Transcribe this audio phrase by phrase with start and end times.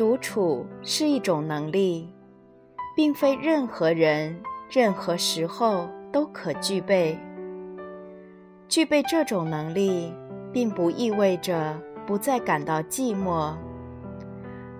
[0.00, 2.10] 独处是一种能力，
[2.96, 4.40] 并非任何人、
[4.70, 7.20] 任何时候都可具备。
[8.66, 10.10] 具备这种能力，
[10.54, 13.52] 并不意味着不再感到寂寞，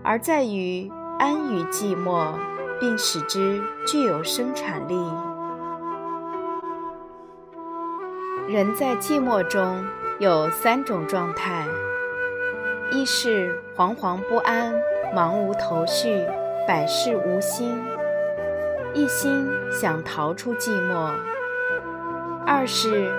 [0.02, 2.32] 而在于安于寂寞，
[2.80, 4.94] 并使之具有生产力。
[8.48, 9.84] 人在寂寞中
[10.18, 11.66] 有三种状态：
[12.90, 14.72] 一是惶惶不安。
[15.12, 16.24] 忙无头绪，
[16.68, 17.76] 百事无心，
[18.94, 21.10] 一心想逃出寂寞；
[22.46, 23.10] 二是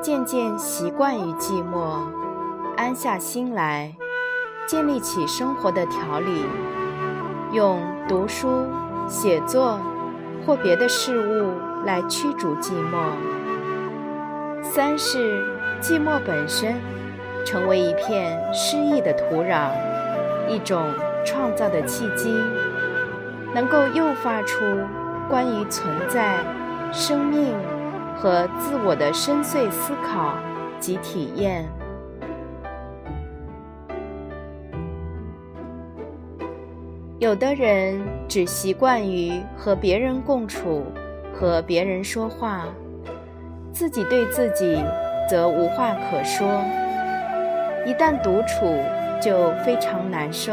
[0.00, 2.00] 渐渐习惯于寂寞，
[2.76, 3.94] 安下心来，
[4.66, 6.44] 建立起生活的条理，
[7.52, 8.66] 用读书、
[9.06, 9.78] 写作
[10.44, 11.52] 或别的事物
[11.84, 13.12] 来驱逐寂寞；
[14.64, 15.44] 三是
[15.80, 16.74] 寂寞本身
[17.44, 19.70] 成为一片诗意的土壤，
[20.48, 20.82] 一种。
[21.26, 22.32] 创造的契机，
[23.52, 24.64] 能够诱发出
[25.28, 26.38] 关于存在、
[26.92, 27.52] 生命
[28.16, 30.36] 和自我的深邃思考
[30.78, 31.68] 及体验。
[37.18, 40.86] 有的人只习惯于和别人共处，
[41.34, 42.66] 和别人说话，
[43.72, 44.82] 自己对自己
[45.28, 46.46] 则无话可说。
[47.86, 48.76] 一旦独处，
[49.20, 50.52] 就非常难受。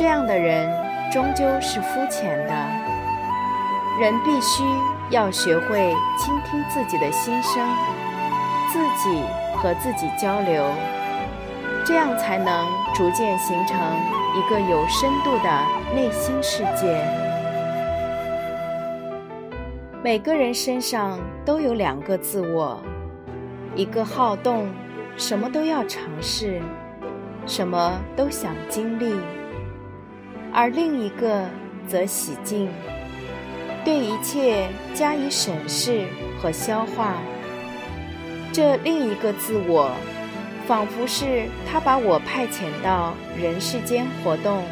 [0.00, 0.66] 这样的人
[1.12, 2.54] 终究是肤浅的。
[4.00, 4.64] 人必须
[5.10, 7.62] 要学会倾听自己的心声，
[8.72, 9.22] 自己
[9.58, 10.64] 和自己交流，
[11.84, 13.76] 这样才能逐渐形成
[14.34, 16.98] 一个有深度的内心世界。
[20.02, 22.80] 每个人身上都有两个自我，
[23.74, 24.66] 一个好动，
[25.18, 26.58] 什么都要尝试，
[27.44, 29.14] 什么都想经历。
[30.52, 31.46] 而另一个
[31.86, 32.68] 则洗净，
[33.84, 36.06] 对一切加以审视
[36.40, 37.14] 和消化。
[38.52, 39.92] 这另一个自我，
[40.66, 44.64] 仿佛是他把我派遣到人世间活动，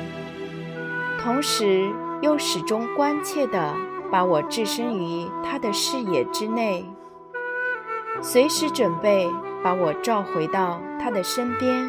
[1.21, 1.89] 同时
[2.23, 3.75] 又始终关切地
[4.11, 6.85] 把我置身于他的视野之内，
[8.21, 9.29] 随时准备
[9.63, 11.89] 把我召回到他的身边，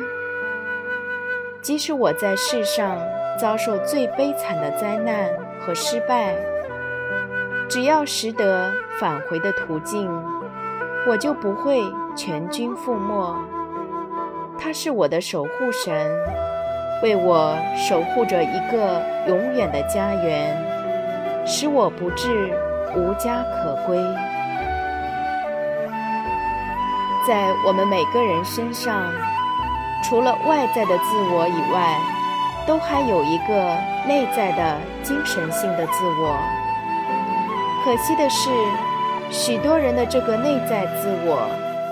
[1.62, 2.97] 即使我在世上。
[3.40, 5.30] 遭受最悲惨的灾难
[5.62, 6.36] 和失败，
[7.70, 10.12] 只要识得返回的途径，
[11.08, 11.81] 我就不会
[12.18, 13.34] 全军覆没。
[14.59, 16.12] 他是我的守护神，
[17.02, 20.53] 为我守护着一个永远的家园，
[21.47, 22.53] 使我不至
[22.94, 23.97] 无家可归。
[27.26, 29.09] 在我们每个人身上，
[30.03, 31.97] 除了外在的自我以外，
[32.65, 33.77] 都还有一个
[34.07, 36.37] 内在的精神性的自我。
[37.83, 38.49] 可惜的是，
[39.29, 41.49] 许多人的这个内在自我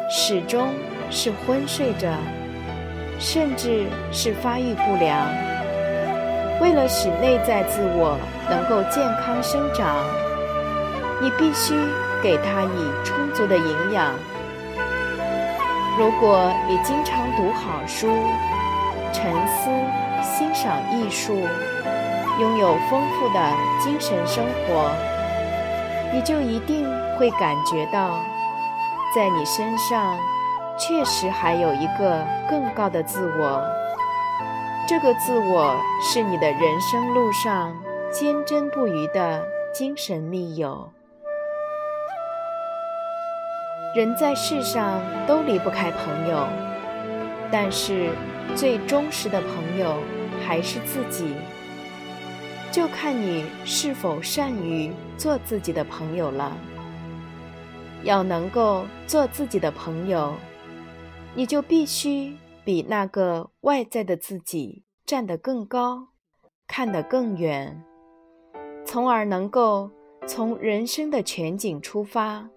[0.10, 0.70] 始终
[1.10, 2.08] 是昏睡着，
[3.20, 5.18] 甚至是发育不良。
[6.60, 8.18] 为了使内在自我
[8.50, 9.96] 能够健康生长，
[11.22, 11.76] 你必须
[12.22, 14.14] 给它以充足的营养。
[15.98, 18.08] 如果你经常读好书，
[19.12, 19.70] 沉思。
[20.20, 21.34] 欣赏艺术，
[22.40, 24.92] 拥有丰富的精神生活，
[26.12, 26.86] 你就一定
[27.18, 28.20] 会感觉到，
[29.16, 30.18] 在你身上
[30.78, 33.64] 确实还有一个更高的自我。
[34.88, 37.76] 这个自我是你的人生路上
[38.12, 39.44] 坚贞不渝的
[39.74, 40.92] 精神密友。
[43.98, 46.48] 人在世上都离不开朋友，
[47.52, 48.12] 但是
[48.56, 49.98] 最忠实的朋友。
[50.46, 51.34] 还是自己，
[52.72, 56.56] 就看你是否善于做自己的朋友了。
[58.04, 60.36] 要能够做自己的朋友，
[61.34, 66.10] 你就必须比那个外在的自己站得更高，
[66.68, 67.84] 看得更远，
[68.86, 69.90] 从而能够
[70.28, 72.48] 从人生的全景出发，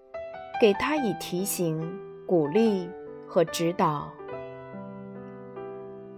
[0.61, 1.81] 给他以提醒、
[2.27, 2.87] 鼓励
[3.27, 4.07] 和指导。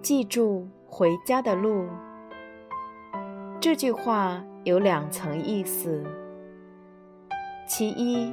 [0.02, 0.68] 记住。
[0.96, 1.88] 回家的路
[3.60, 6.04] 这句话有两层意思。
[7.68, 8.32] 其一，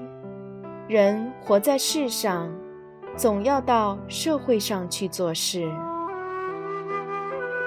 [0.86, 2.50] 人活在世上，
[3.16, 5.72] 总要到社会上去做事。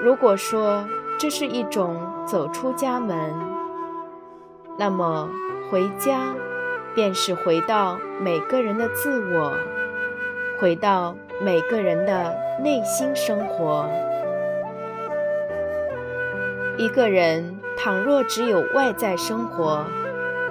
[0.00, 0.86] 如果说
[1.18, 3.34] 这是一种走出家门，
[4.78, 5.28] 那么
[5.68, 6.32] 回家
[6.94, 9.52] 便是回到每个人的自我，
[10.60, 13.88] 回到每个人的内心生活。
[16.76, 19.84] 一个人倘若只有外在生活，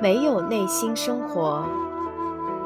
[0.02, 1.64] 没有内心生活，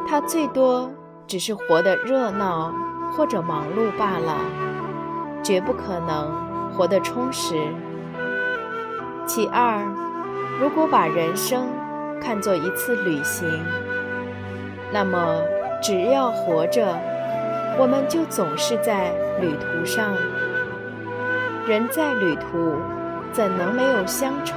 [0.08, 0.92] 他最多
[1.28, 2.74] 只是活得热闹
[3.12, 4.38] 或者忙碌罢了，
[5.44, 6.32] 绝不可能
[6.74, 7.56] 活得充实。
[9.26, 9.84] 其二，
[10.60, 11.68] 如果把人生
[12.22, 13.48] 看作一次旅行，
[14.92, 15.42] 那么
[15.82, 16.86] 只要活着，
[17.80, 20.14] 我们就总是在旅途上。
[21.68, 22.76] 人在旅途。
[23.34, 24.56] 怎能没有乡愁？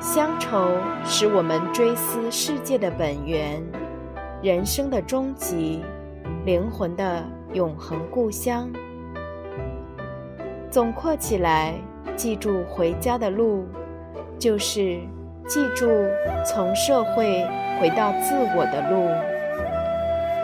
[0.00, 0.72] 乡愁
[1.04, 3.62] 使我们追思世界的本源，
[4.42, 5.84] 人生的终极，
[6.44, 7.22] 灵魂的
[7.52, 8.68] 永恒故乡。
[10.70, 11.74] 总括起来，
[12.16, 13.64] 记住回家的路，
[14.36, 14.98] 就是
[15.50, 16.06] 记住
[16.46, 17.44] 从社会
[17.80, 19.10] 回到自我的路，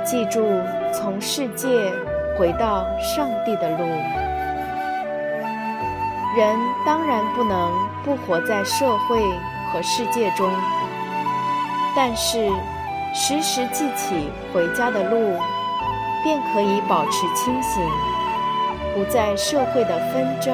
[0.05, 0.61] 记住
[0.93, 1.69] 从世界
[2.37, 3.87] 回到上帝的路。
[6.37, 7.71] 人当然不能
[8.05, 9.21] 不活在社会
[9.73, 10.51] 和世界中，
[11.95, 12.51] 但是
[13.15, 15.39] 时时记起回家的路，
[16.25, 17.81] 便可以保持清醒，
[18.93, 20.53] 不在社会的纷争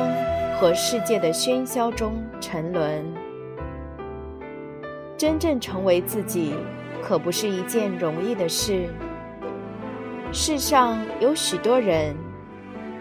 [0.61, 3.22] 和世界的喧嚣中沉沦。
[5.23, 6.53] 真正成为自己，
[7.01, 8.89] 可不是一件容易的事。
[10.33, 12.13] 世上有许多人。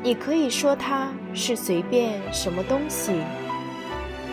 [0.04, 3.12] 你可以说他是随便什么东西，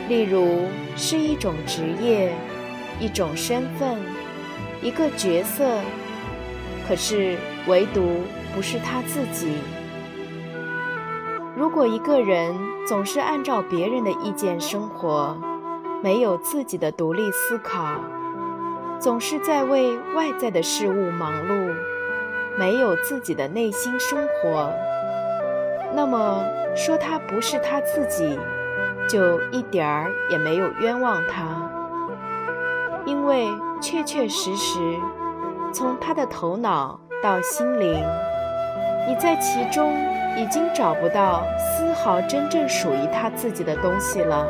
[0.06, 2.30] 例如是一种职业、
[3.00, 3.96] 一种身份、
[4.82, 5.80] 一个角色，
[6.86, 7.38] 可是
[7.68, 8.02] 唯独
[8.54, 9.48] 不是他自己。
[11.56, 12.54] 如果一个人
[12.86, 15.34] 总是按照别人的意见生活，
[16.02, 17.96] 没有自己的独立思考，
[19.00, 21.74] 总是在为外在的事物忙碌，
[22.56, 24.72] 没有自己的内心生活。
[25.94, 26.44] 那么
[26.76, 28.38] 说他不是他自己，
[29.08, 31.68] 就一点儿也没有冤枉他，
[33.04, 33.48] 因为
[33.80, 34.78] 确确实实，
[35.72, 38.04] 从他的头脑到心灵，
[39.08, 39.92] 你在其中
[40.36, 44.46] 已经找不到丝毫真正属于他自己的东西了，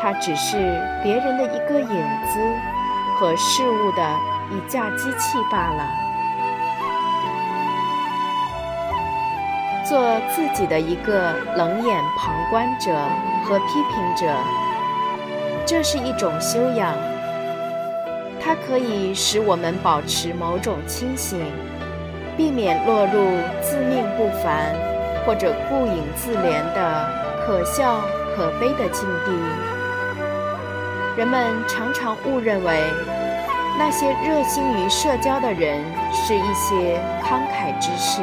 [0.00, 0.56] 他只是
[1.02, 2.38] 别人的一个影子
[3.18, 4.02] 和事物的
[4.50, 5.88] 一架机器罢了。
[9.84, 12.94] 做自己的一个冷眼旁观者
[13.44, 14.32] 和批评者，
[15.64, 16.94] 这是一种修养。
[18.38, 21.40] 它可以使我们保持某种清醒，
[22.36, 24.74] 避免落入自命不凡
[25.24, 27.10] 或者顾影自怜的
[27.46, 28.00] 可笑
[28.36, 29.77] 可悲的境地。
[31.18, 32.80] 人们常常误认为，
[33.76, 38.20] 那些热心于社交的人是一些慷慨之士。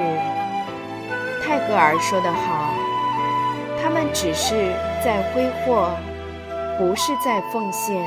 [1.43, 2.69] 泰戈尔说得好
[3.83, 4.71] ：“他们只是
[5.03, 5.89] 在挥霍，
[6.77, 8.01] 不是在奉献。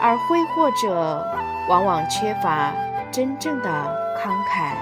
[0.00, 1.22] 而挥霍者
[1.68, 2.72] 往往缺乏
[3.12, 3.68] 真正的
[4.16, 4.72] 慷慨。”